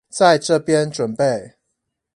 [0.09, 1.53] 在這邊準備